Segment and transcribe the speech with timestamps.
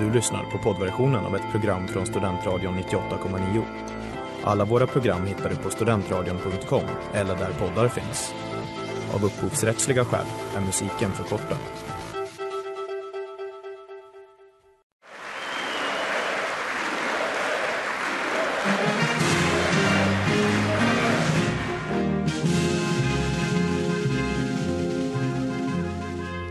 [0.00, 3.62] Du lyssnar på poddversionen av ett program från Studentradion 98,9.
[4.44, 6.82] Alla våra program hittar du på studentradion.com
[7.14, 8.34] eller där poddar finns.
[9.14, 10.26] Av upphovsrättsliga skäl
[10.56, 11.58] är musiken förkortad.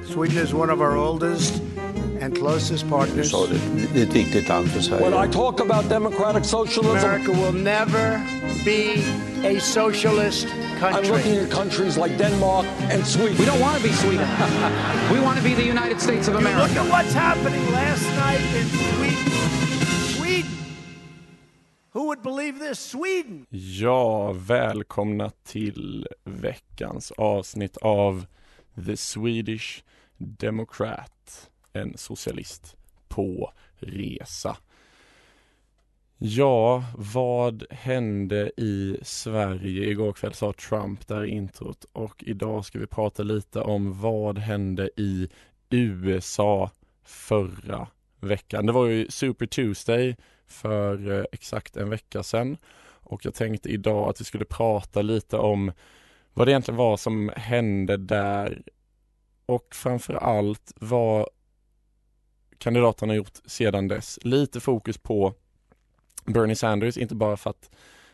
[0.05, 1.69] Sweden is one of our oldest
[2.22, 3.32] and closest Du partners.
[3.32, 3.59] sa det,
[3.94, 8.22] det är ett viktigt land för When I talk about democratic socialism, America will never
[8.66, 9.02] be
[9.48, 10.48] a socialist
[10.80, 11.02] country.
[11.02, 13.38] I'm looking at countries like Denmark and Sweden.
[13.38, 14.27] We don't want to be Sweden.
[15.13, 16.62] we want to be the United States of America.
[16.62, 19.32] Look at what's happening last night in Sweden.
[20.18, 20.52] Sweden.
[21.94, 22.80] Who would believe this?
[22.80, 23.46] Sweden.
[23.49, 28.26] Ja, välkomna till veckans avsnitt av
[28.86, 29.84] The Swedish
[30.18, 32.76] Democrat, en socialist
[33.08, 34.57] på resa.
[36.21, 39.90] Ja, vad hände i Sverige?
[39.90, 44.38] Igår kväll sa Trump där i introt och idag ska vi prata lite om vad
[44.38, 45.30] hände i
[45.70, 46.71] USA
[47.04, 47.88] förra
[48.20, 48.65] veckan.
[48.65, 50.15] Det var ju Super Tuesday
[50.48, 52.58] för eh, exakt en vecka sedan
[53.10, 55.71] och jag tänkte idag att vi skulle prata lite om
[56.34, 58.63] vad det egentligen var som hände där
[59.46, 61.27] och framför allt vad
[62.60, 64.19] kandidaterna gjort sedan dess.
[64.22, 65.34] Lite fokus på
[66.25, 67.69] Bernie Sanders, inte bara för att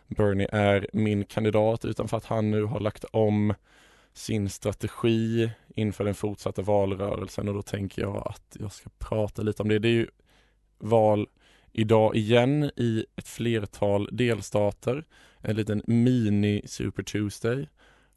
[0.07, 3.53] Bernie är min kandidat utan för att han nu har lagt om
[4.13, 9.63] sin strategi inför den fortsatta valrörelsen och då tänker jag att jag ska prata lite
[9.63, 9.79] om det.
[9.79, 10.07] Det är ju
[10.77, 11.27] val
[11.71, 15.05] idag igen i ett flertal delstater.
[15.41, 17.67] En liten mini Super Tuesday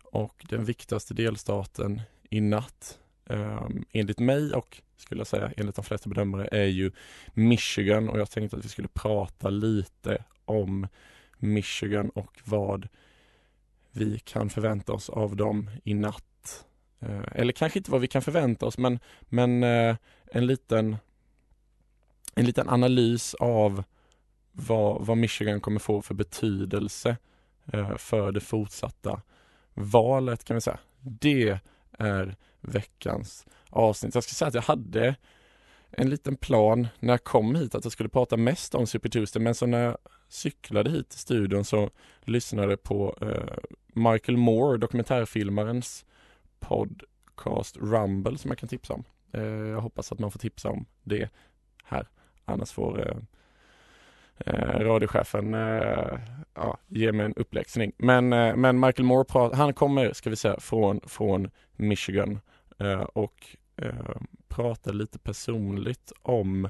[0.03, 5.85] och den viktigaste delstaten i natt um, enligt mig och skulle jag säga enligt de
[5.85, 6.91] flesta bedömare är ju
[7.35, 10.89] Michigan och jag tänkte att vi skulle prata lite om
[11.39, 12.89] Michigan och vad
[13.93, 16.65] vi kan förvänta oss av dem i natt.
[17.01, 19.97] Eh, eller kanske inte vad vi kan förvänta oss men, men eh,
[20.27, 20.97] en liten
[22.35, 23.85] en liten analys av
[24.53, 27.17] vad, vad Michigan kommer få för betydelse
[27.73, 29.23] eh, för det fortsatta
[29.75, 30.79] valet kan vi säga.
[31.01, 31.59] Det
[31.99, 34.15] är veckans avsnitt.
[34.15, 35.17] Jag ska säga att jag hade
[35.91, 39.43] en liten plan när jag kom hit att jag skulle prata mest om Super Tuesday
[39.43, 39.99] men så när jag
[40.29, 46.05] cyklade hit till studion så lyssnade jag på eh, Michael Moore, dokumentärfilmarens
[46.61, 49.05] podcast Rumble som jag kan tipsa om.
[49.33, 51.29] Eh, jag hoppas att man får tipsa om det
[51.85, 52.09] här.
[52.45, 53.17] Annars får eh,
[54.47, 56.19] eh, radiochefen eh,
[56.55, 57.93] ja, ge mig en uppläxning.
[57.97, 62.41] Men, eh, men Michael Moore, han kommer, ska vi säga, från, från Michigan
[62.79, 64.17] eh, och eh,
[64.49, 66.69] pratar lite personligt om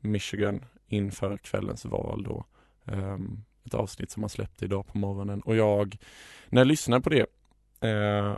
[0.00, 2.44] Michigan inför kvällens val då.
[2.92, 3.18] Eh,
[3.66, 5.96] ett avsnitt som han släppte idag på morgonen och jag,
[6.48, 7.26] när jag lyssnade på det,
[7.88, 8.36] eh,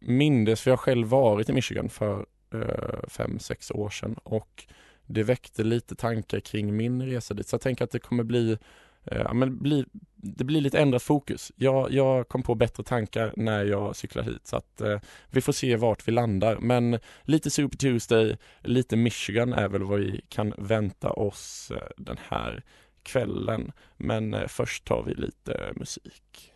[0.00, 4.66] mindes, för jag har själv varit i Michigan för eh, fem, sex år sedan och
[5.10, 7.48] det väckte lite tankar kring min resa dit.
[7.48, 8.58] Så jag tänker att det kommer bli,
[9.04, 9.84] eh, ja, men bli
[10.22, 11.52] det blir lite ändrat fokus.
[11.56, 15.00] Jag, jag kom på bättre tankar när jag cyklar hit så att eh,
[15.30, 16.56] vi får se vart vi landar.
[16.56, 22.16] Men lite Super Tuesday, lite Michigan är väl vad vi kan vänta oss eh, den
[22.28, 22.62] här
[23.02, 23.72] kvällen.
[23.96, 26.52] Men eh, först tar vi lite musik.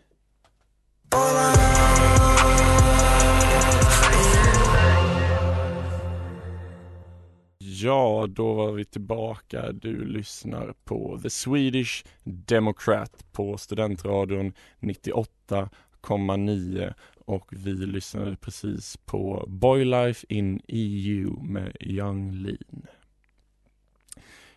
[7.76, 9.72] Ja, då var vi tillbaka.
[9.72, 19.84] Du lyssnar på The Swedish Democrat på Studentradion 98,9 och vi lyssnade precis på Boy
[19.84, 22.86] Life in EU med Young Lean.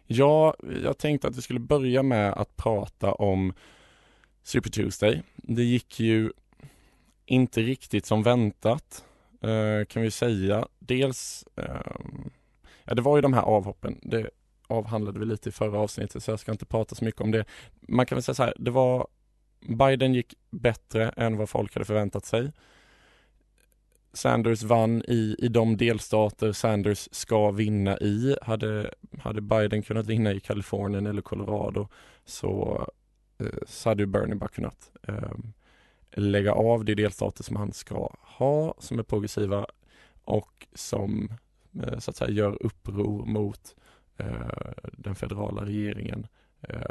[0.05, 3.53] Ja, jag tänkte att vi skulle börja med att prata om
[4.43, 5.23] Super Tuesday.
[5.35, 6.31] Det gick ju
[7.25, 9.05] inte riktigt som väntat
[9.41, 10.67] eh, kan vi säga.
[10.79, 11.95] Dels eh,
[12.87, 13.99] Ja, det var ju de här avhoppen.
[14.01, 14.29] Det
[14.67, 17.45] avhandlade vi lite i förra avsnittet så jag ska inte prata så mycket om det.
[17.81, 19.07] Man kan väl säga så här, det var
[19.59, 22.51] Biden gick bättre än vad folk hade förväntat sig.
[24.13, 28.35] Sanders vann i, i de delstater Sanders ska vinna i.
[28.41, 31.87] Hade, hade Biden kunnat vinna i Kalifornien eller Colorado
[32.25, 32.85] så,
[33.39, 35.31] eh, så hade ju Bernie bara kunnat eh,
[36.11, 39.65] lägga av de delstater som han ska ha, som är progressiva
[40.23, 41.29] och som
[41.83, 43.75] Eh, så att säga gör uppror mot
[44.17, 44.47] eh,
[44.93, 46.27] den federala regeringen
[46.61, 46.81] eh,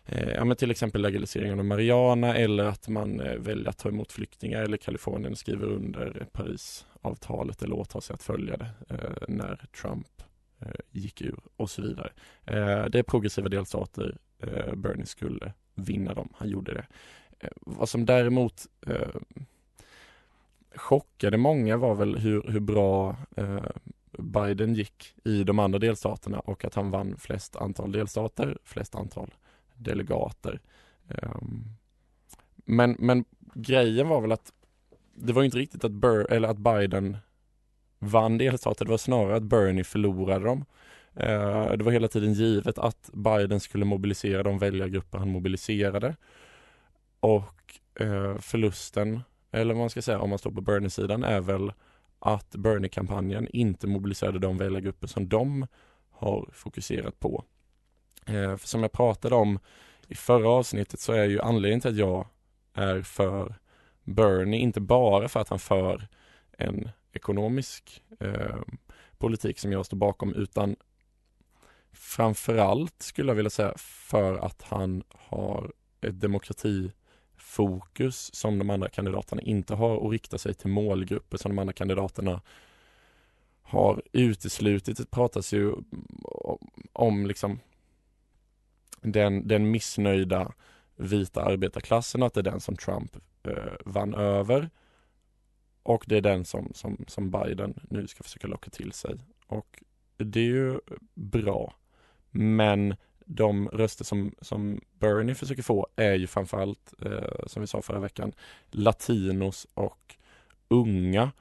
[0.05, 3.89] eh, ja, men till exempel legaliseringen av Mariana eller att man eh, väljer att ta
[3.89, 9.65] emot flyktingar eller Kalifornien skriver under Parisavtalet eller åtar sig att följa det eh, när
[9.81, 10.23] Trump
[10.59, 12.11] eh, gick ur och så vidare.
[12.45, 14.17] Eh, det är progressiva delstater.
[14.75, 16.29] Bernie skulle vinna dem.
[16.35, 16.85] Han gjorde det.
[17.43, 19.15] Eh, vad som däremot eh,
[20.75, 23.65] chockade många var väl hur, hur bra eh,
[24.11, 29.33] Biden gick i de andra delstaterna och att han vann flest antal delstater, flest antal
[29.73, 30.59] delegater.
[31.07, 31.41] Eh,
[32.55, 34.53] men, men grejen var väl att
[35.15, 37.17] det var inte riktigt att, Bur eller att Biden
[37.99, 40.65] vann delstater, det var snarare att Bernie förlorade dem.
[41.77, 46.15] Det var hela tiden givet att Biden skulle mobilisera de väljargrupper han mobiliserade.
[47.23, 51.73] Och eh, förlusten, eller vad man ska säga om man står på Bernie-sidan, är väl
[52.19, 55.67] att Bernie-kampanjen inte mobiliserade de väljargrupper som de
[56.11, 57.43] har fokuserat på.
[58.25, 59.59] Eh, för som jag pratade om
[60.07, 62.27] i förra avsnittet så är ju anledningen till att jag
[62.73, 63.55] är för
[64.03, 66.07] Bernie inte bara för att han för
[66.57, 68.61] en ekonomisk eh,
[69.17, 70.75] politik som jag står bakom utan
[71.91, 75.71] framförallt skulle jag vilja säga för att han har
[76.01, 76.91] ett demokrati
[77.43, 81.73] fokus som de andra kandidaterna inte har och rikta sig till målgrupper som de andra
[81.73, 82.41] kandidaterna
[83.61, 84.97] har uteslutit.
[84.97, 85.73] Det pratas ju
[86.93, 87.59] om liksom
[89.01, 90.53] den, den missnöjda
[90.95, 94.69] vita arbetarklassen och att det är den som Trump eh, vann över.
[95.83, 99.15] Och det är den som, som, som Biden nu ska försöka locka till sig.
[99.47, 99.83] Och
[100.17, 100.79] det är ju
[101.13, 101.75] bra.
[102.31, 102.95] Men
[103.35, 107.99] de röster som, som Bernie försöker få är ju framförallt, eh, som vi sa förra
[107.99, 108.33] veckan,
[108.71, 110.15] latinos och
[110.67, 111.31] unga.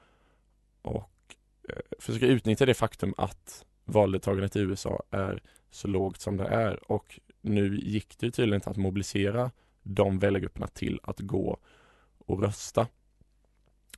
[0.81, 1.35] Och
[1.69, 5.41] eh, försöker utnyttja det faktum att valdeltagandet i USA är
[5.71, 6.91] så lågt som det är.
[6.91, 9.51] Och nu gick det tydligen inte att mobilisera
[9.83, 11.57] de väljargrupperna till att gå
[12.17, 12.87] och rösta.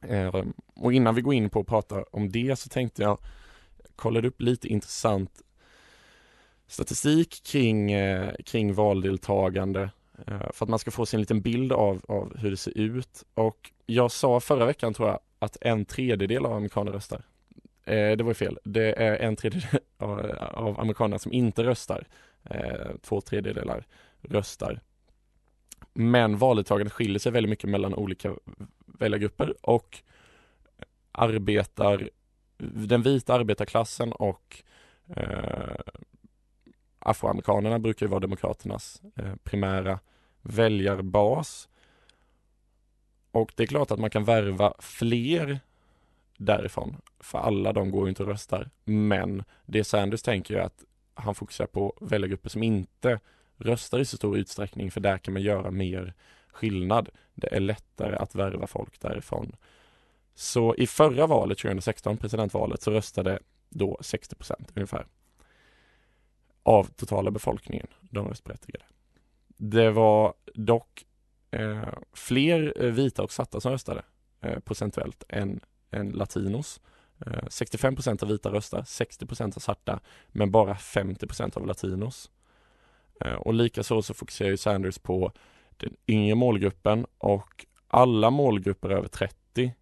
[0.02, 0.44] Eh,
[0.76, 3.18] och innan vi går in på att prata om det så tänkte jag
[3.96, 5.42] kolla upp lite intressant
[6.68, 9.90] statistik kring, eh, kring valdeltagande
[10.28, 12.78] eh, för att man ska få sig en liten bild av, av hur det ser
[12.78, 13.24] ut.
[13.34, 17.22] Och jag sa förra veckan tror jag att en tredjedel av amerikaner röstar.
[17.84, 18.60] Eh, det var ju fel.
[18.64, 22.08] Det är en tredjedel av, av amerikanerna som inte röstar.
[22.44, 23.86] Eh, två tredjedelar
[24.22, 24.80] röstar.
[25.94, 28.36] Men valdeltagandet skiljer sig väldigt mycket mellan olika
[28.86, 29.98] väljargrupper och
[31.12, 32.10] arbetar,
[32.58, 34.64] den vita arbetarklassen och
[35.16, 35.76] eh,
[37.06, 40.00] afroamerikanerna brukar ju vara demokraternas eh, primära
[40.42, 41.69] väljarbas.
[43.31, 45.60] Och det är klart att man kan värva fler
[46.38, 48.69] därifrån, för alla de går ju inte och röstar.
[48.84, 53.19] Men det Sanders tänker är att han fokuserar på väljargrupper som inte
[53.58, 56.13] röstar i så stor utsträckning, för där kan man göra mer
[56.51, 57.10] skillnad.
[57.34, 59.56] Det är lättare att värva folk därifrån.
[60.36, 65.06] Så i förra valet, 2016, presidentvalet, så röstade då 60 procent ungefär
[66.66, 68.86] av totala befolkningen, de röstberättigade.
[69.48, 71.06] Det var dock
[71.52, 74.04] eh, fler eh, vita och svarta som röstade
[74.42, 75.60] eh, procentuellt än,
[75.92, 76.82] än latinos.
[77.26, 81.66] Eh, 65 procent av vita röstar, 60 procent av svarta, men bara 50 procent av
[81.68, 82.32] latinos.
[83.26, 85.32] Eh, och likaså så fokuserar ju Sanders på
[85.78, 89.74] den yngre målgruppen och alla målgrupper över 30,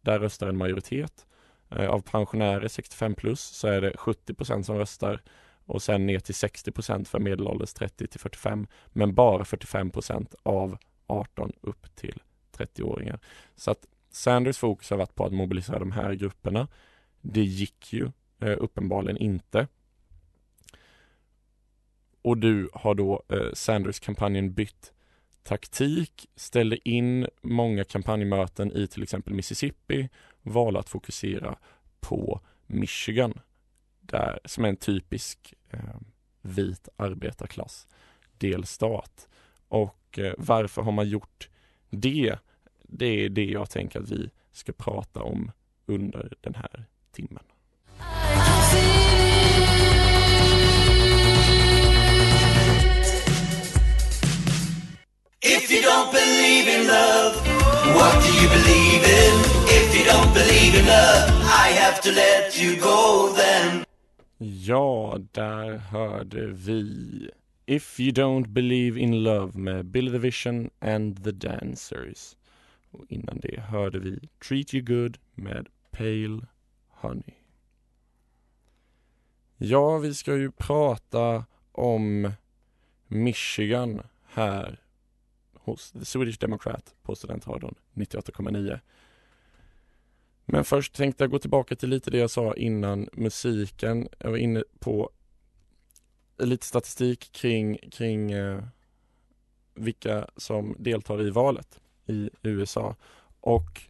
[0.00, 1.26] där röstar en majoritet.
[1.70, 5.22] Eh, av pensionärer 65 plus så är det 70 procent som röstar
[5.66, 11.52] och sen ner till 60% för medelålders 30 till 45 men bara 45% av 18
[11.60, 12.22] upp till
[12.56, 13.20] 30-åringar.
[13.56, 16.68] Så att Sanders fokus har varit på att mobilisera de här grupperna.
[17.20, 19.66] Det gick ju eh, uppenbarligen inte.
[22.22, 24.92] Och du har då eh, Sanders-kampanjen bytt
[25.42, 30.08] taktik, ställde in många kampanjmöten i till exempel Mississippi,
[30.42, 31.58] valde att fokusera
[32.00, 33.40] på Michigan
[34.12, 35.78] där, som är en typisk eh,
[36.42, 37.86] vit arbetarklass
[38.38, 39.28] delstat.
[39.68, 41.48] Och eh, varför har man gjort
[41.90, 42.38] det?
[42.82, 45.50] Det är det jag tänker att vi ska prata om
[45.86, 47.44] under den här timmen.
[55.44, 57.34] If you don't believe in love,
[57.96, 59.34] what do you believe in?
[59.66, 61.28] If you don't believe in love,
[61.64, 63.81] I have to let you go then.
[64.44, 67.30] Ja, där hörde vi
[67.66, 72.36] If You Don't Believe In Love med Billy the Vision and The Dancers.
[72.90, 76.46] Och innan det hörde vi Treat You Good med Pale
[76.88, 77.34] Honey.
[79.56, 82.32] Ja, vi ska ju prata om
[83.06, 84.80] Michigan här
[85.54, 88.80] hos The Swedish Democrat på Studentradion 98,9.
[90.44, 94.08] Men först tänkte jag gå tillbaka till lite det jag sa innan musiken.
[94.18, 95.10] Jag var inne på
[96.38, 98.62] lite statistik kring, kring eh,
[99.74, 102.96] vilka som deltar i valet i USA
[103.40, 103.82] och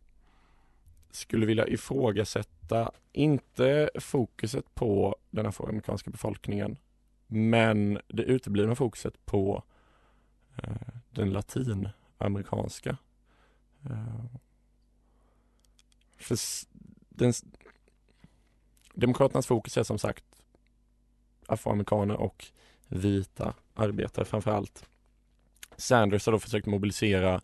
[1.11, 6.77] skulle vilja ifrågasätta, inte fokuset på den afroamerikanska befolkningen,
[7.27, 9.63] men det uteblivna fokuset på
[10.57, 10.73] eh,
[11.11, 12.97] den latinamerikanska.
[13.85, 14.25] Eh,
[16.25, 16.39] för
[17.09, 17.33] den,
[18.95, 20.25] Demokraternas fokus är som sagt
[21.47, 22.47] afroamerikaner och
[22.89, 24.85] vita arbetare framför allt.
[25.77, 27.41] Sanders har då försökt mobilisera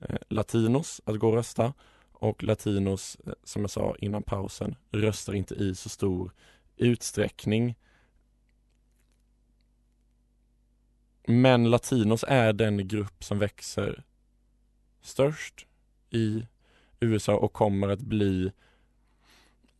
[0.00, 1.72] eh, latinos att gå och rösta
[2.12, 6.32] och latinos, eh, som jag sa innan pausen, röstar inte i så stor
[6.76, 7.74] utsträckning.
[11.26, 14.04] Men latinos är den grupp som växer
[15.00, 15.66] störst
[16.10, 16.46] i
[17.04, 18.52] USA och kommer att bli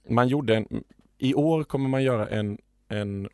[0.09, 0.85] man gjorde en,
[1.19, 3.29] i år kommer man göra en, en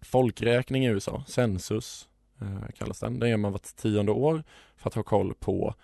[0.00, 2.08] folkräkning i USA, census
[2.40, 3.18] eh, kallas den.
[3.18, 4.44] Den gör man vart tionde år
[4.76, 5.74] för att ha koll på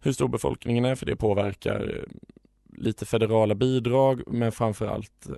[0.00, 2.12] hur stor befolkningen är, för det påverkar eh,
[2.78, 5.34] lite federala bidrag, men framförallt eh,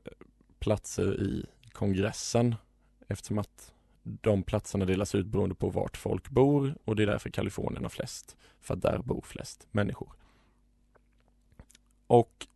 [0.59, 2.55] platser i kongressen
[3.09, 7.31] eftersom att de platserna delas ut beroende på vart folk bor och det är därför
[7.31, 10.13] Kalifornien har flest, för att där bor flest människor.
[12.15, 12.47] Och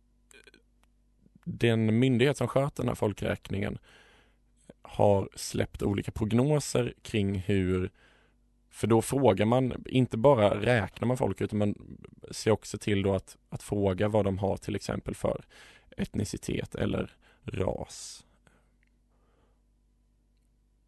[1.43, 3.77] den myndighet som sköter den här folkräkningen
[4.81, 7.91] har släppt olika prognoser kring hur
[8.69, 11.97] för då frågar man, inte bara räknar man folk utan man
[12.31, 15.45] ser också till då att, att fråga vad de har till exempel för
[15.97, 18.25] etnicitet eller ras.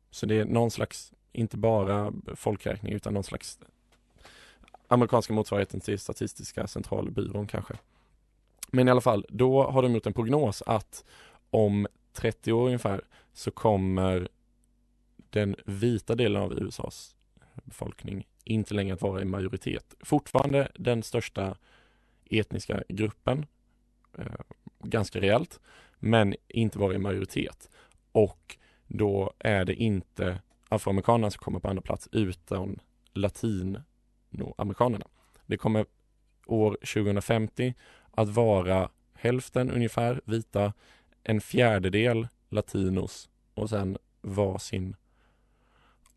[0.10, 3.60] Så det är någon slags, inte bara folkräkning utan någon slags
[4.88, 7.74] amerikanska motsvarigheten till Statistiska centralbyrån kanske.
[8.72, 11.06] Men i alla fall, då har de gjort en prognos att
[11.50, 13.02] om 30 år ungefär
[13.34, 14.28] så kommer
[15.30, 17.16] den vita delen av USAs
[17.64, 19.96] befolkning inte längre att vara i majoritet.
[20.00, 21.58] Fortfarande den största
[22.30, 23.46] etniska gruppen,
[24.18, 24.26] eh,
[24.80, 25.60] ganska rejält,
[26.00, 27.70] men inte vara i majoritet.
[28.12, 32.80] Och då är det inte afroamerikanerna som kommer på andra plats utan
[33.14, 35.08] latinoamerikanerna.
[35.46, 35.86] Det kommer
[36.46, 37.74] år 2050
[38.12, 40.74] att vara hälften ungefär vita,
[41.24, 44.96] en fjärdedel latinos och sen var sin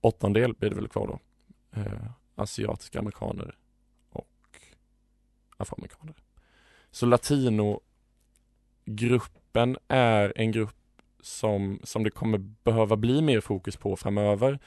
[0.00, 1.18] åttondel blir det väl kvar då.
[1.80, 3.56] Eh, asiatiska amerikaner
[4.10, 4.58] och
[5.56, 6.14] afroamerikaner.
[6.90, 10.76] Så latinogruppen är en grupp
[11.20, 14.58] som, som det kommer behöva bli mer fokus på framöver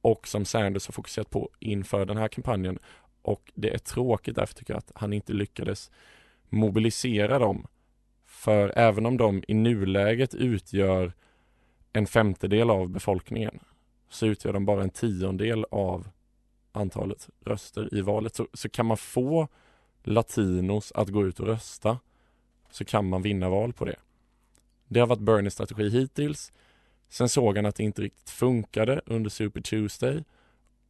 [0.00, 2.78] och som Sanders har fokuserat på inför den här kampanjen.
[3.22, 5.90] Och det är tråkigt därför tycker jag att han inte lyckades
[6.52, 7.66] mobilisera dem.
[8.26, 11.12] För även om de i nuläget utgör
[11.92, 13.58] en femtedel av befolkningen
[14.08, 16.08] så utgör de bara en tiondel av
[16.72, 18.34] antalet röster i valet.
[18.34, 19.48] Så, så kan man få
[20.02, 21.98] latinos att gå ut och rösta
[22.70, 23.96] så kan man vinna val på det.
[24.88, 26.52] Det har varit Bernies strategi hittills.
[27.08, 30.24] Sen såg han att det inte riktigt funkade under Super Tuesday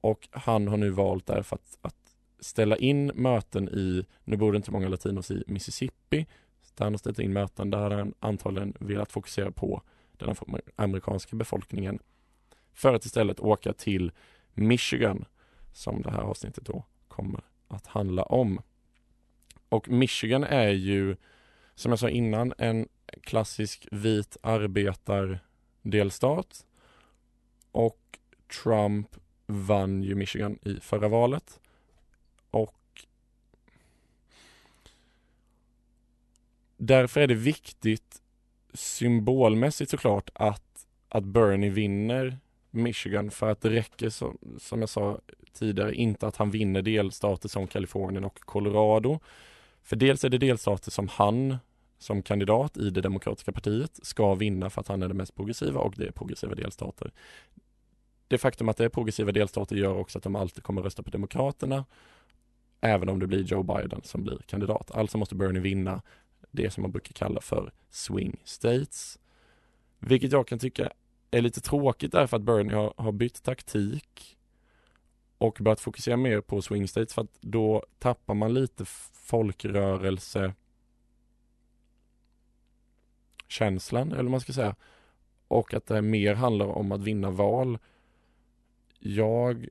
[0.00, 2.01] och han har nu valt därför att, att
[2.42, 6.26] ställa in möten i, nu bor det inte många latinos i Mississippi,
[6.74, 9.82] där han har ställt in möten, där han antagligen velat fokusera på
[10.16, 10.36] den
[10.76, 11.98] amerikanska befolkningen
[12.72, 14.12] för att istället åka till
[14.54, 15.24] Michigan
[15.72, 18.60] som det här avsnittet då kommer att handla om.
[19.68, 21.16] Och Michigan är ju
[21.74, 22.88] som jag sa innan en
[23.22, 26.66] klassisk vit arbetardelstat
[27.72, 28.18] och
[28.62, 31.60] Trump vann ju Michigan i förra valet
[32.52, 33.06] och
[36.76, 38.22] därför är det viktigt
[38.74, 42.38] symbolmässigt såklart att, att Bernie vinner
[42.70, 45.20] Michigan för att det räcker som, som jag sa
[45.52, 49.20] tidigare inte att han vinner delstater som Kalifornien och Colorado.
[49.82, 51.56] För dels är det delstater som han
[51.98, 55.80] som kandidat i det demokratiska partiet ska vinna för att han är den mest progressiva
[55.80, 57.12] och det är progressiva delstater.
[58.28, 61.10] Det faktum att det är progressiva delstater gör också att de alltid kommer rösta på
[61.10, 61.84] Demokraterna
[62.82, 64.90] även om det blir Joe Biden som blir kandidat.
[64.90, 66.02] Alltså måste Bernie vinna
[66.50, 69.18] det som man brukar kalla för swing states.
[69.98, 70.92] Vilket jag kan tycka
[71.30, 74.38] är lite tråkigt därför att Bernie har, har bytt taktik
[75.38, 80.54] och börjat fokusera mer på swing states för att då tappar man lite folkrörelse
[83.48, 84.76] känslan eller vad man ska säga
[85.48, 87.78] och att det mer handlar om att vinna val.
[88.98, 89.68] Jag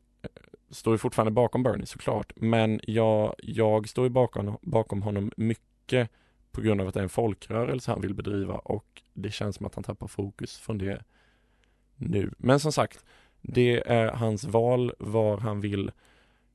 [0.72, 6.10] står ju fortfarande bakom Bernie såklart, men jag, jag står ju bakom, bakom honom mycket
[6.52, 9.66] på grund av att det är en folkrörelse han vill bedriva och det känns som
[9.66, 11.04] att han tappar fokus från det
[11.96, 12.32] nu.
[12.38, 13.06] Men som sagt,
[13.42, 15.92] det är hans val var han vill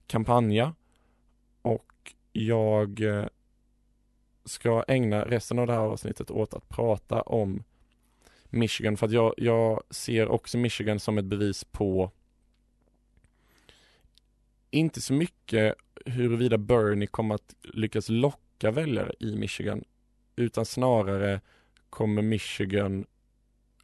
[0.07, 0.75] kampanja
[1.63, 3.27] och jag eh,
[4.45, 7.63] ska ägna resten av det här avsnittet åt att prata om
[8.45, 12.11] Michigan för att jag, jag ser också Michigan som ett bevis på
[14.77, 15.75] inte så mycket
[16.07, 19.85] huruvida Bernie kommer att lyckas locka väljare i Michigan
[20.37, 21.41] utan snarare
[21.91, 23.07] kommer Michigan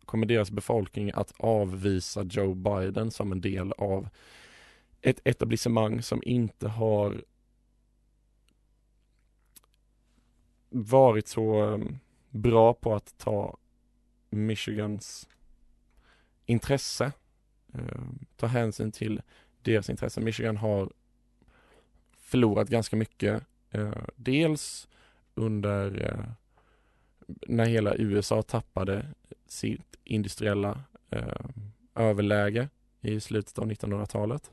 [0.04, 4.08] kommer deras befolkning att avvisa Joe Biden som en del av
[5.00, 7.24] ett etablissemang som inte har
[10.68, 11.98] varit så um,
[12.30, 13.56] bra på att ta
[14.30, 15.28] Michigans
[16.46, 17.12] intresse,
[17.72, 19.22] um, ta hänsyn till
[19.64, 20.20] deras intresse.
[20.20, 20.92] Michigan har
[22.18, 23.44] förlorat ganska mycket.
[23.70, 24.88] Eh, dels
[25.34, 26.24] under eh,
[27.26, 29.06] när hela USA tappade
[29.46, 31.46] sitt industriella eh,
[31.94, 32.68] överläge
[33.00, 34.50] i slutet av 1900-talet.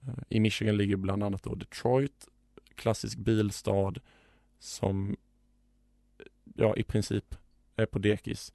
[0.00, 2.28] Eh, I Michigan ligger bland annat då Detroit,
[2.74, 3.94] klassisk bilstad
[4.58, 5.16] som
[6.18, 6.24] eh,
[6.54, 7.34] ja, i princip
[7.76, 8.52] är på dekis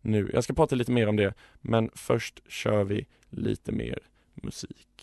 [0.00, 0.30] nu.
[0.32, 3.98] Jag ska prata lite mer om det, men först kör vi lite mer
[4.34, 4.95] musik.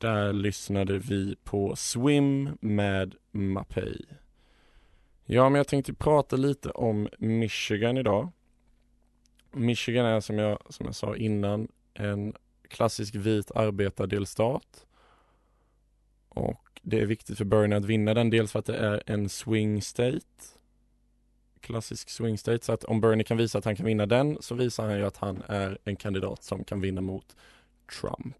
[0.00, 4.04] Där lyssnade vi på Swim med Mapei.
[5.24, 8.32] Ja, men jag tänkte prata lite om Michigan idag.
[9.52, 12.34] Michigan är som jag, som jag sa innan en
[12.68, 14.86] klassisk vit arbetardelstat.
[16.28, 19.28] Och det är viktigt för Bernie att vinna den, dels för att det är en
[19.28, 20.20] swing state.
[21.60, 24.54] Klassisk swing state, så att om Bernie kan visa att han kan vinna den så
[24.54, 27.36] visar han ju att han är en kandidat som kan vinna mot
[28.00, 28.36] Trump.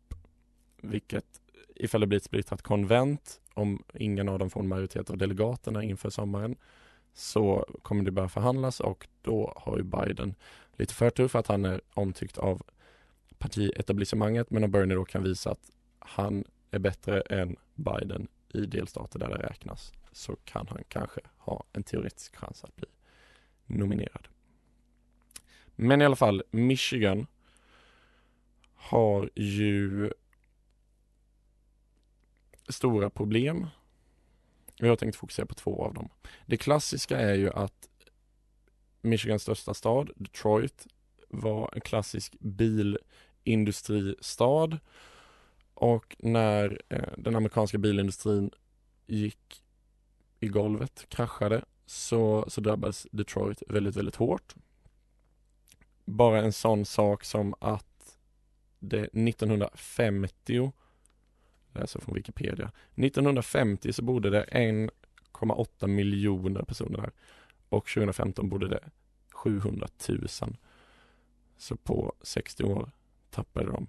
[0.82, 1.39] Vilket
[1.80, 5.82] ifall det blir ett splittrat konvent, om ingen av dem får en majoritet av delegaterna
[5.82, 6.56] inför sommaren,
[7.14, 10.34] så kommer det börja förhandlas och då har ju Biden
[10.76, 12.62] lite förtur för att han är omtyckt av
[13.38, 19.18] partietablissemanget, men om Bernie då kan visa att han är bättre än Biden i delstater
[19.18, 22.86] där det räknas så kan han kanske ha en teoretisk chans att bli
[23.66, 24.28] nominerad.
[25.76, 27.26] Men i alla fall, Michigan
[28.74, 30.12] har ju
[32.72, 33.66] stora problem.
[34.76, 36.08] Jag tänkte fokusera på två av dem.
[36.46, 37.88] Det klassiska är ju att
[39.02, 40.86] Michigans största stad, Detroit,
[41.28, 44.78] var en klassisk bilindustristad
[45.74, 48.50] och när eh, den amerikanska bilindustrin
[49.06, 49.62] gick
[50.40, 54.54] i golvet, kraschade, så, så drabbades Detroit väldigt, väldigt hårt.
[56.04, 58.18] Bara en sån sak som att
[58.78, 60.72] det 1950
[61.72, 62.72] läser från Wikipedia.
[62.94, 67.10] 1950 så bodde det 1,8 miljoner personer där
[67.68, 68.90] och 2015 bodde det
[69.30, 70.28] 700 000.
[71.56, 72.90] Så på 60 år
[73.30, 73.86] tappade de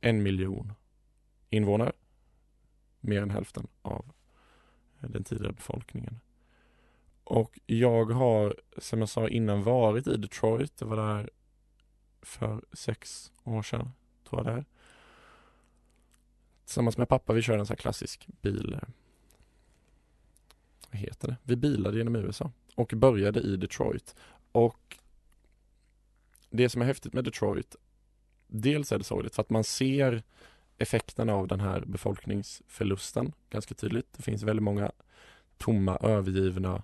[0.00, 0.72] en miljon
[1.50, 1.92] invånare.
[3.00, 4.12] Mer än hälften av
[5.00, 6.20] den tidigare befolkningen.
[7.24, 10.72] Och jag har, som jag sa innan, varit i Detroit.
[10.78, 11.30] Jag var där
[12.22, 13.92] för sex år sedan,
[14.28, 14.64] tror jag det är.
[16.72, 18.72] Tillsammans med pappa, vi körde en sån här klassisk bil.
[18.72, 18.88] Eh,
[20.90, 21.36] vad heter det?
[21.42, 24.14] Vi bilade genom USA och började i Detroit.
[24.52, 24.98] Och
[26.50, 27.76] det som är häftigt med Detroit,
[28.46, 30.22] dels är det sorgligt för att man ser
[30.78, 34.12] effekterna av den här befolkningsförlusten ganska tydligt.
[34.16, 34.92] Det finns väldigt många
[35.58, 36.82] tomma, övergivna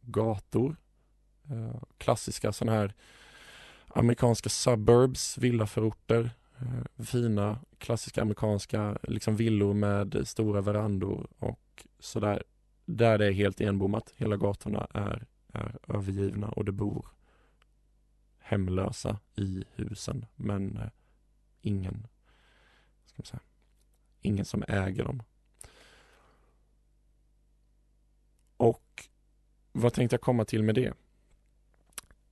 [0.00, 0.76] gator.
[1.50, 2.94] Eh, klassiska sådana här
[3.88, 12.42] amerikanska suburbs, villaförorter Eh, fina klassiska amerikanska liksom villor med stora verandor och sådär.
[12.84, 14.12] Där det är helt enbommat.
[14.16, 17.06] Hela gatorna är, är övergivna och det bor
[18.38, 20.88] hemlösa i husen men eh,
[21.60, 22.06] ingen,
[23.06, 23.40] ska man säga,
[24.20, 25.22] ingen som äger dem.
[28.56, 29.08] Och
[29.72, 30.94] vad tänkte jag komma till med det?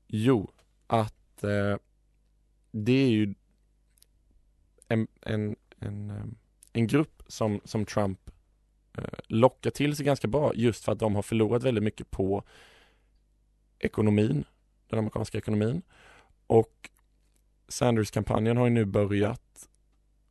[0.06, 0.52] Jo,
[0.86, 1.76] att eh,
[2.70, 3.34] det är ju
[4.90, 6.34] en, en, en, ehm,
[6.72, 8.30] en grupp som, som Trump
[8.98, 12.44] eh, lockar till sig ganska bra just för att de har förlorat väldigt mycket på
[13.78, 14.44] ekonomin,
[14.88, 15.82] den amerikanska ekonomin.
[16.46, 16.90] Och
[17.68, 19.68] Sanders-kampanjen har ju nu börjat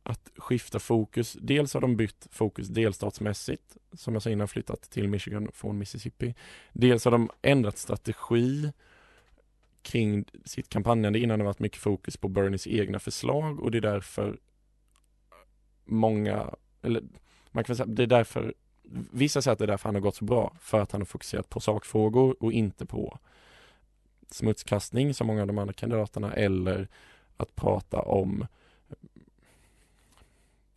[0.02, 1.36] att skifta fokus.
[1.40, 6.34] Dels har de bytt fokus delstatsmässigt, som jag sa innan flyttat till Michigan från Mississippi.
[6.72, 8.72] Dels har de ändrat strategi
[9.82, 13.82] kring sitt kampanjande innan det varit mycket fokus på Bernies egna förslag och det är
[13.82, 14.38] därför
[15.90, 17.02] många, eller
[17.50, 18.54] man kan säga det är därför
[19.12, 21.06] Vissa säger att det är därför han har gått så bra, för att han har
[21.06, 23.18] fokuserat på sakfrågor och inte på
[24.30, 26.88] smutskastning som många av de andra kandidaterna eller
[27.36, 28.46] att prata om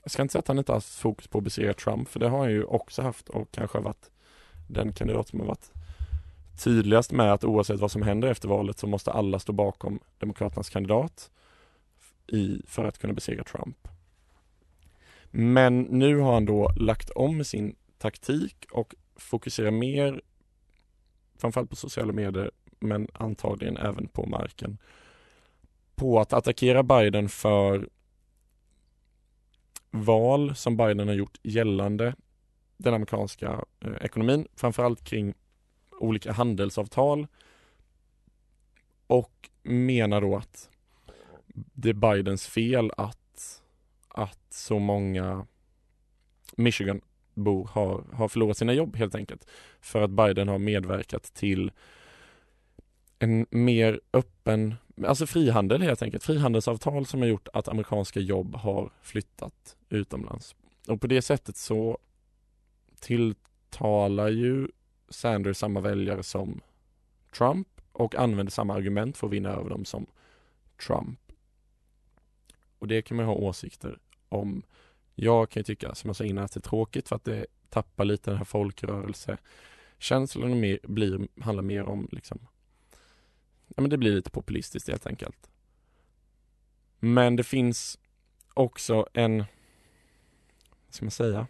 [0.04, 2.20] jag ska inte säga att han inte har haft fokus på att besegra Trump, för
[2.20, 4.12] det har han ju också haft och kanske varit
[4.70, 5.72] den kandidat som har varit
[6.64, 10.70] tydligast med att oavsett vad som händer efter valet så måste alla stå bakom Demokraternas
[10.70, 11.32] kandidat
[12.28, 13.88] i, för att kunna besegra Trump.
[15.36, 20.22] Men nu har han då lagt om sin taktik och fokuserar mer
[21.38, 24.78] framförallt på sociala medier men antagligen även på marken
[25.96, 27.90] på att attackera Biden för
[29.92, 32.16] val som Biden har gjort gällande
[32.78, 35.34] den amerikanska eh, ekonomin, framförallt kring
[35.92, 37.28] olika handelsavtal
[39.08, 40.70] och menar då att
[41.54, 43.23] det är Bidens fel att,
[44.14, 45.48] att så många
[46.58, 49.48] Michigan-bor har, har förlorat sina jobb helt enkelt.
[49.82, 51.72] För att Biden har medverkat till
[53.20, 54.76] en mer öppen,
[55.08, 60.56] alltså frihandel helt enkelt, frihandelsavtal som har gjort att amerikanska jobb har flyttat utomlands.
[60.88, 61.98] Och på det sättet så
[63.00, 64.68] tilltalar ju
[65.10, 66.62] Sanders samma väljare som
[67.38, 70.06] Trump och använder samma argument för att vinna över dem som
[70.88, 71.20] Trump.
[72.84, 74.64] Och det kan man ha åsikter om.
[75.16, 77.46] Jag kan ju tycka, som jag sa innan, att det är tråkigt för att det
[77.70, 82.48] tappar lite den här folkrörelsekänslan och mer, blir, handlar mer om liksom
[83.68, 85.50] ja men det blir lite populistiskt helt enkelt.
[87.00, 88.00] Men det finns
[88.54, 89.38] också en,
[90.86, 91.48] vad ska man säga?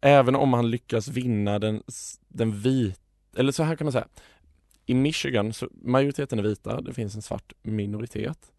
[0.00, 1.82] Även om han lyckas vinna den,
[2.28, 3.00] den vita,
[3.36, 4.08] eller så här kan man säga.
[4.90, 8.52] I Michigan, så majoriteten är vita, det finns en svart minoritet.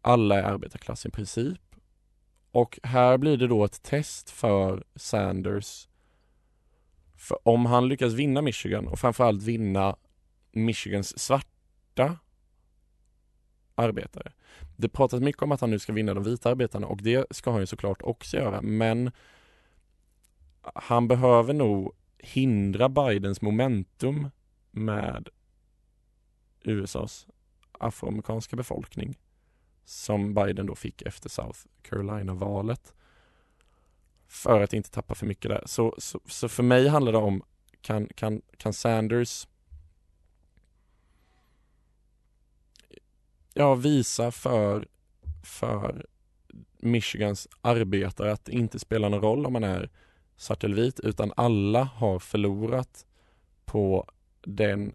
[0.00, 1.60] Alla är arbetarklass i princip.
[2.50, 5.88] Och här blir det då ett test för Sanders
[7.16, 9.96] för om han lyckas vinna Michigan och framförallt vinna
[10.52, 12.18] Michigans svarta
[13.74, 14.32] arbetare.
[14.76, 17.50] Det pratas mycket om att han nu ska vinna de vita arbetarna och det ska
[17.50, 19.10] han ju såklart också göra men
[20.74, 24.28] han behöver nog hindra Bidens momentum
[24.72, 25.28] med
[26.62, 27.26] USAs
[27.72, 29.18] afroamerikanska befolkning
[29.84, 32.94] som Biden då fick efter South Carolina-valet
[34.28, 35.62] för att inte tappa för mycket där.
[35.66, 37.42] Så, så, så, för mig handlar det om
[37.80, 39.46] kan, kan, kan Sanders
[43.54, 44.88] ja, visa för,
[45.44, 46.06] för
[46.78, 49.90] Michigans arbetare att det inte spelar någon roll om man är
[50.36, 53.06] svart eller vit utan alla har förlorat
[53.64, 54.10] på
[54.42, 54.94] den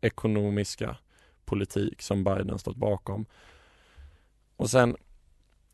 [0.00, 0.96] ekonomiska
[1.44, 3.26] politik som Biden stått bakom.
[4.56, 4.96] Och sen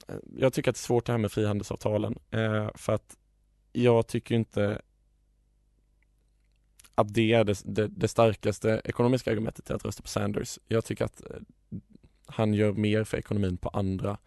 [0.08, 3.16] eh, jag tycker att det är svårt det här med frihandelsavtalen eh, för att
[3.72, 4.82] jag tycker inte
[6.94, 10.58] att det är det, det, det, starkaste ekonomiska argumentet till att rösta på Sanders.
[10.68, 11.36] Jag tycker att eh,
[12.26, 14.18] han gör mer för ekonomin på andra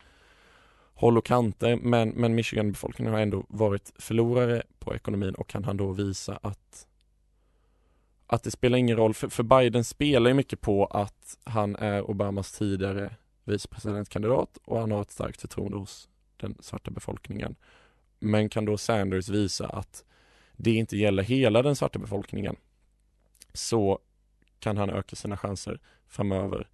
[0.94, 5.78] håll och kanter men, men Michigan-befolkningen har ändå varit förlorare på ekonomin och kan han
[5.78, 6.88] då visa att
[8.28, 12.10] att det spelar ingen roll, för, för Biden spelar ju mycket på att han är
[12.10, 17.56] Obamas tidigare vicepresidentkandidat och han har ett starkt förtroende hos den svarta befolkningen.
[18.20, 20.04] Men kan då Sanders visa att
[20.56, 22.56] det inte gäller hela den svarta befolkningen
[23.54, 24.00] så
[24.60, 26.70] kan han öka sina chanser framöver.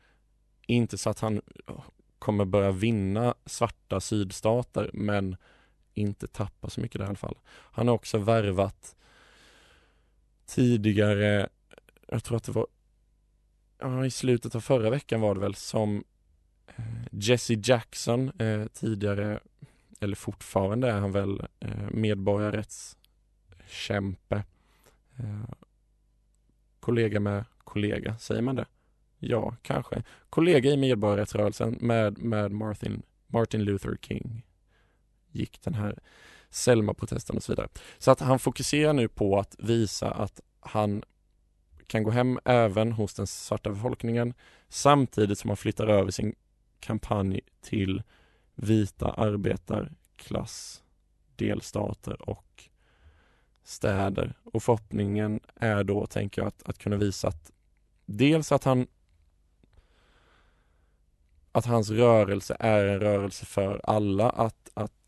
[0.68, 1.42] Inte så att han
[2.20, 5.36] kommer börja vinna svarta sydstater men
[5.94, 7.38] inte tappa så mycket i alla fall.
[7.48, 8.96] Han har också värvat
[10.46, 11.50] tidigare,
[12.08, 12.68] jag tror att det var
[13.80, 16.04] ja, i slutet av förra veckan var det väl som
[16.68, 19.40] eh, Jesse Jackson, eh, tidigare,
[20.00, 24.44] eller fortfarande är han väl eh, medborgarrättskämpe.
[25.20, 25.44] Eh,
[26.80, 28.66] kollega med kollega, säger man det?
[29.20, 30.04] Ja, kanske.
[30.30, 34.46] Kollega i medborgarrättsrörelsen med, med Martin, Martin Luther King
[35.32, 36.00] gick den här
[36.54, 37.68] Selma-protesten och så vidare.
[37.98, 41.04] Så att han fokuserar nu på att visa att han
[41.88, 44.34] kan gå hem även hos den svarta befolkningen
[44.70, 46.36] samtidigt som han flyttar över sin
[46.80, 48.04] kampanj till
[48.56, 50.84] vita arbetarklass,
[51.36, 52.64] delstater och
[53.64, 54.34] städer.
[54.44, 57.52] Och förhoppningen är då, tänker jag, att, att kunna visa att
[58.06, 58.88] dels att han
[61.52, 65.03] att hans rörelse är en rörelse för alla, att, att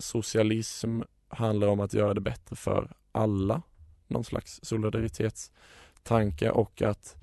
[0.00, 3.62] socialism handlar om att göra det bättre för alla.
[4.06, 7.16] Någon slags solidaritetstanke och att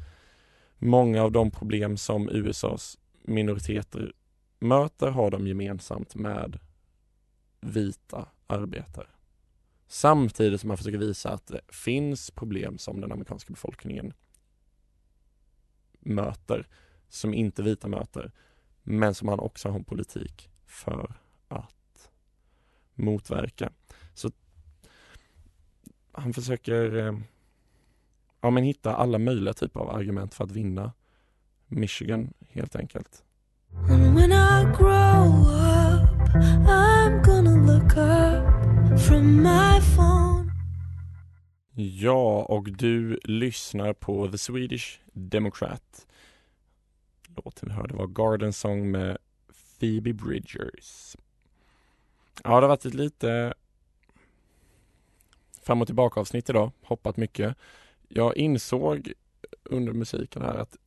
[0.77, 4.13] många av de problem som USAs minoriteter
[4.59, 6.59] möter har de gemensamt med
[7.61, 9.07] vita arbetare.
[9.87, 14.13] Samtidigt som man försöker visa att det finns problem som den amerikanska befolkningen
[15.99, 16.67] möter,
[17.09, 18.31] som inte vita möter,
[18.83, 21.15] men som han också har en politik för
[21.47, 21.76] att
[22.97, 23.69] motverka.
[24.13, 24.31] Så
[26.11, 27.17] han försöker eh,
[28.41, 30.93] ja, men hitta alla möjliga typer av argument för att vinna
[31.67, 33.23] Michigan helt enkelt.
[41.79, 46.07] Ja, och du lyssnar på The Swedish Democrat.
[47.35, 49.17] Låten vi hörde var Garden Song med
[49.79, 51.15] Phoebe Bridgers.
[52.43, 53.53] Ja, det har varit ett lite
[55.61, 57.55] fram och tillbaka avsnitt idag, hoppat mycket.
[58.07, 59.13] Jag insåg
[59.63, 60.77] under musiken här att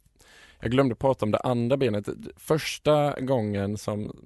[0.61, 2.09] jag glömde prata om det andra benet.
[2.37, 4.17] Första gången som,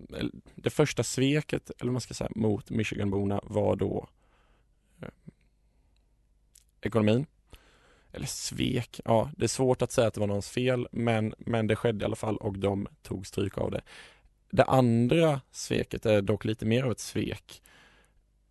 [0.55, 4.09] det första sveket, eller vad man ska säga, mot Michiganborna var då
[5.03, 5.09] eh,
[6.81, 7.27] ekonomin.
[8.13, 11.67] Eller svek, ja det är svårt att säga att det var någons fel men, men
[11.67, 13.81] det skedde i alla fall och de tog stryk av det.
[14.55, 17.62] Det andra sveket är dock lite mer av ett svek.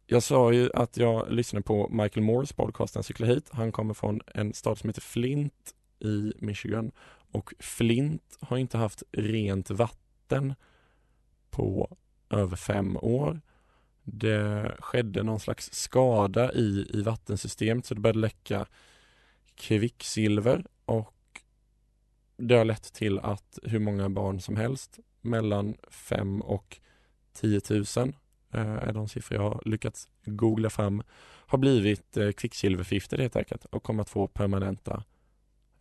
[0.05, 3.49] Jag sa ju att jag lyssnade på Michael Moores podcast Han cyklar hit.
[3.51, 6.91] Han kommer från en stad som heter Flint i Michigan
[7.31, 10.53] och Flint har inte haft rent vatten
[11.49, 11.97] på
[12.29, 13.41] över fem år.
[14.03, 18.65] Det skedde någon slags skada i, i vattensystemet så det började läcka
[19.55, 21.41] kvicksilver och
[22.37, 26.79] det har lett till att hur många barn som helst mellan 5 och
[27.33, 27.83] 10 000
[28.53, 31.03] eh, är de siffror jag har lyckats googla fram
[31.53, 35.03] har blivit eh, kvicksilverförgiftade helt enkelt och kommer att få permanenta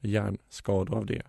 [0.01, 1.23] hjärnskador av det.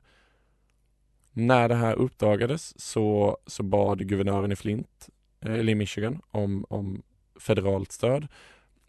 [1.31, 5.09] När det här uppdagades så, så bad guvernören i Flint,
[5.41, 7.03] eller i Michigan, om, om
[7.39, 8.27] federalt stöd.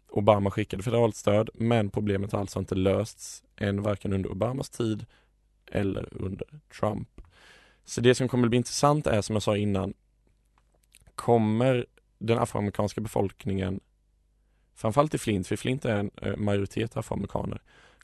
[0.09, 5.05] Obama skickade federalt stöd, men problemet har alltså inte lösts än varken under Obamas tid
[5.71, 6.47] eller under
[6.79, 7.21] Trump.
[7.85, 9.93] Så det som kommer att bli intressant är som jag sa innan,
[11.15, 11.85] kommer
[12.19, 13.79] den afroamerikanska befolkningen,
[14.75, 17.61] framförallt i Flint, för Flint är en eh, majoritet afroamerikaner,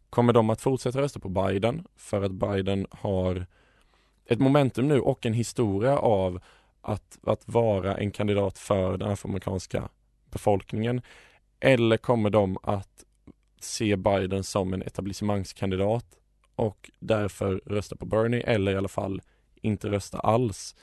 [0.10, 3.46] kommer de att fortsätta rösta på Biden för att Biden har
[4.26, 6.41] ett momentum nu och en historia av
[6.82, 9.89] att, att vara en kandidat för den afroamerikanska
[10.32, 11.02] befolkningen?
[11.60, 13.06] Eller kommer de att
[13.60, 16.06] se Biden som en etablissemangskandidat
[16.56, 19.22] och därför rösta på Bernie eller i alla fall
[19.62, 20.76] inte rösta alls?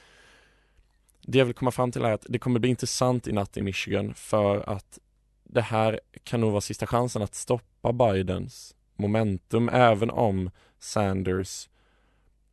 [1.20, 3.62] Det jag vill komma fram till är att det kommer bli intressant i natt i
[3.62, 4.98] Michigan för att
[5.44, 11.68] det här kan nog vara sista chansen att stoppa Bidens momentum även om Sanders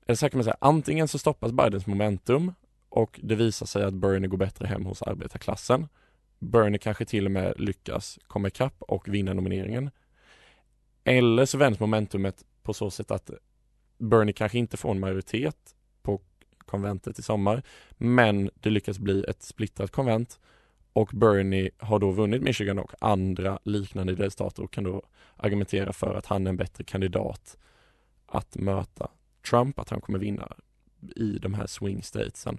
[0.05, 2.53] eller så här kan man säga, antingen så stoppas Bidens momentum
[2.89, 5.87] och det visar sig att Bernie går bättre hem hos arbetarklassen.
[6.39, 9.89] Bernie kanske till och med lyckas komma ikapp och vinna nomineringen.
[11.03, 13.29] Eller så vänds momentumet på så sätt att
[13.97, 15.74] Bernie kanske inte får en majoritet
[16.65, 17.63] konventet i sommar,
[17.97, 20.39] men det lyckas bli ett splittrat konvent
[20.93, 25.01] och Bernie har då vunnit Michigan och andra liknande delstater och kan då
[25.35, 27.57] argumentera för att han är en bättre kandidat
[28.25, 29.09] att möta
[29.49, 30.55] Trump, att han kommer vinna
[31.15, 32.57] i de här swing statesen.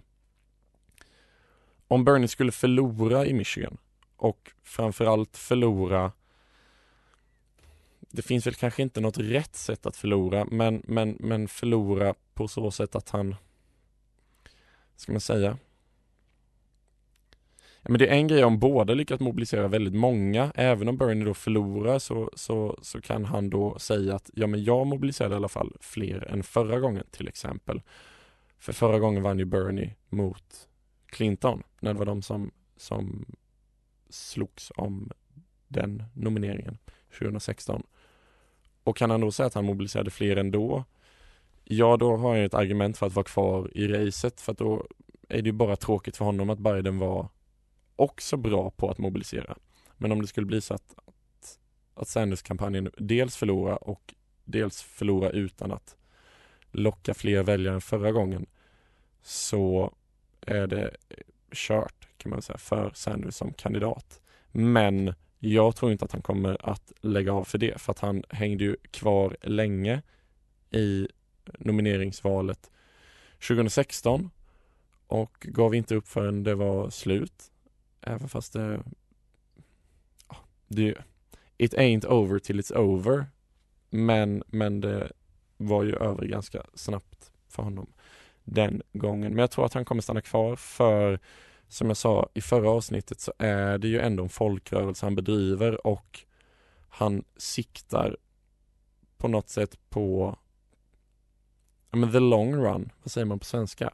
[1.89, 3.77] Om Bernie skulle förlora i Michigan
[4.17, 6.13] och framförallt förlora
[8.01, 12.49] det finns väl kanske inte något rätt sätt att förlora men, men, men förlora på
[12.49, 13.37] så sätt att han
[14.97, 15.59] ska man säga
[17.87, 20.53] Ja, men det är en grej om båda lyckas mobilisera väldigt många.
[20.55, 24.65] Även om Bernie då förlorar så, så, så kan han då säga att ja, men
[24.65, 27.83] jag mobiliserade i alla fall fler än förra gången till exempel.
[28.59, 30.69] För förra gången vann ju Bernie mot
[31.07, 33.25] Clinton när det var de som, som
[34.11, 35.11] slogs om
[35.69, 36.79] den nomineringen
[37.19, 37.83] 2016.
[38.85, 40.85] Och kan han då säga att han mobiliserade fler ändå?
[41.69, 44.87] Ja, då har han ett argument för att vara kvar i racet för att då
[45.29, 47.29] är det ju bara tråkigt för honom att Biden var
[47.97, 49.57] också bra på att mobilisera.
[49.97, 51.59] Men om det skulle bli så att, att,
[51.95, 55.97] att Sanders-kampanjen dels förlorar och dels förlora utan att
[56.71, 58.47] locka fler väljare än förra gången
[59.23, 59.95] så
[60.41, 60.97] är det
[61.53, 64.21] kört kan man säga för Sanders som kandidat.
[64.53, 68.25] Men jag tror inte att han kommer att lägga av för det för att han
[68.29, 70.03] hängde ju kvar länge
[70.71, 71.09] i
[71.59, 72.71] nomineringsvalet
[73.49, 74.31] 2016
[75.07, 77.53] och gav inte upp förrän det var slut.
[78.01, 78.83] Även fast det,
[80.69, 80.95] det
[81.59, 83.27] It ain't over till it's over
[83.91, 85.13] Men, men det
[85.57, 87.93] var ju över ganska snabbt för honom
[88.45, 89.31] den gången.
[89.33, 91.21] Men jag tror att han kommer stanna kvar för
[91.69, 95.87] som jag sa i förra avsnittet så är det ju ändå en folkrörelse han bedriver
[95.87, 96.21] och
[96.89, 98.17] han siktar
[99.17, 100.39] på något sätt på
[101.97, 103.93] men the long run, vad säger man på svenska?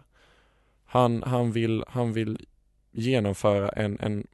[0.84, 2.46] Han, han, vill, han vill
[2.90, 4.26] genomföra en, en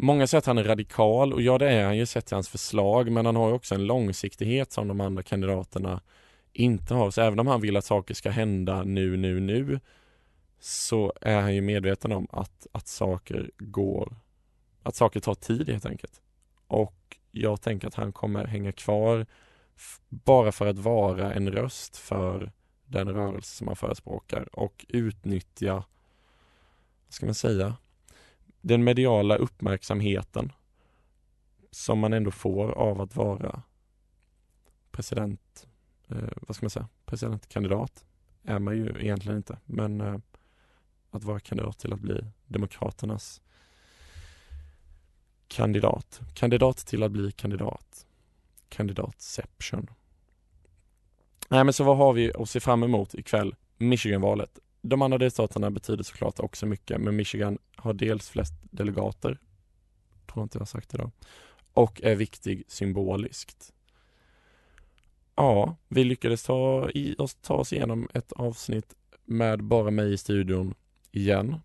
[0.00, 2.48] Många säger att han är radikal och ja det är han ju sett till hans
[2.48, 6.00] förslag men han har ju också en långsiktighet som de andra kandidaterna
[6.52, 7.10] inte har.
[7.10, 9.80] Så även om han vill att saker ska hända nu, nu, nu
[10.60, 14.16] så är han ju medveten om att, att saker går,
[14.82, 16.20] att saker tar tid helt enkelt.
[16.66, 19.26] Och jag tänker att han kommer hänga kvar
[20.08, 22.52] bara för att vara en röst för
[22.86, 25.74] den rörelse som man förespråkar och utnyttja,
[27.04, 27.76] vad ska man säga,
[28.60, 30.52] den mediala uppmärksamheten
[31.70, 33.62] som man ändå får av att vara
[34.90, 35.66] president,
[36.08, 38.04] eh, vad ska man säga, presidentkandidat
[38.42, 40.18] är man ju egentligen inte, men eh,
[41.10, 43.42] att vara kandidat till att bli Demokraternas
[45.48, 46.20] kandidat.
[46.34, 48.06] Kandidat till att bli kandidat.
[48.68, 49.90] Kandidatception.
[51.48, 53.54] Nej men så vad har vi att se fram emot ikväll?
[53.78, 54.58] Michigan-valet.
[54.82, 59.38] De andra delstaterna betyder såklart också mycket men Michigan har dels flest delegater,
[60.32, 61.10] tror inte jag har sagt idag,
[61.72, 63.72] och är viktig symboliskt.
[65.34, 70.18] Ja, vi lyckades ta, i, oss, ta oss igenom ett avsnitt med bara mig i
[70.18, 70.74] studion
[71.10, 71.56] igen.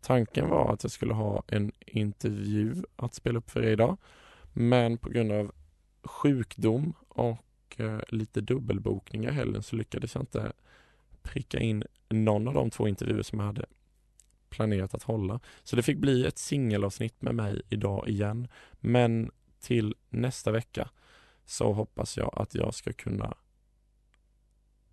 [0.00, 3.96] Tanken var att jag skulle ha en intervju att spela upp för er idag.
[4.52, 5.52] Men på grund av
[6.04, 10.52] sjukdom och eh, lite dubbelbokningar i helgen så lyckades jag inte
[11.22, 13.66] pricka in någon av de två intervjuer som jag hade
[14.48, 15.40] planerat att hålla.
[15.62, 18.48] Så det fick bli ett singelavsnitt med mig idag igen.
[18.72, 20.90] Men till nästa vecka
[21.44, 23.34] så hoppas jag att jag ska kunna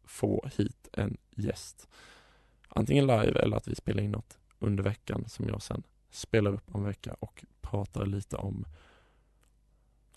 [0.03, 1.87] få hit en gäst.
[2.67, 6.75] Antingen live eller att vi spelar in något under veckan som jag sen spelar upp
[6.75, 8.65] om en vecka och pratar lite om.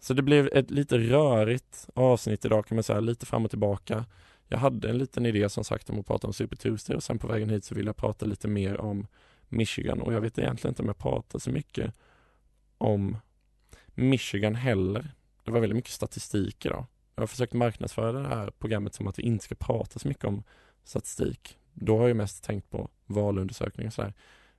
[0.05, 4.05] Så det blev ett lite rörigt avsnitt idag kan man säga, lite fram och tillbaka.
[4.49, 7.19] Jag hade en liten idé som sagt om att prata om Super Tuesday och sen
[7.19, 9.07] på vägen hit så vill jag prata lite mer om
[9.49, 11.95] Michigan och jag vet egentligen inte om jag pratar så mycket
[12.79, 13.17] om
[13.95, 15.11] Michigan heller.
[15.45, 16.87] Det var väldigt mycket statistik idag.
[17.15, 20.25] Jag har försökt marknadsföra det här programmet som att vi inte ska prata så mycket
[20.25, 20.43] om
[20.85, 21.59] statistik.
[21.73, 24.15] Då har jag mest tänkt på valundersökningar och sådär.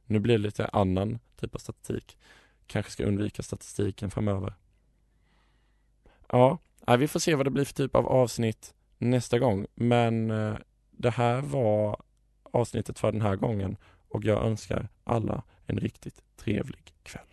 [0.05, 2.17] Nu blir det lite annan typ av statistik.
[2.67, 4.53] Kanske ska undvika statistiken framöver.
[6.27, 6.57] Ja,
[6.99, 9.65] vi får se vad det blir för typ av avsnitt nästa gång.
[9.75, 10.55] Men eh,
[10.91, 11.97] det här var
[12.51, 13.77] avsnittet för den här gången
[14.09, 17.25] och jag önskar alla en riktigt trevlig kväll.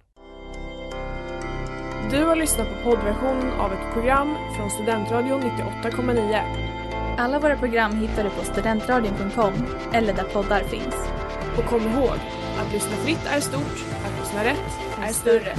[2.11, 7.19] Du har lyssnat på poddversionen av ett program från Studentradion 98,9.
[7.19, 9.53] Alla våra program hittar du på studentradion.com
[9.93, 10.95] eller där poddar finns.
[11.59, 12.17] Och kom ihåg,
[12.59, 15.57] att lyssna fritt är stort, att lyssna rätt är större.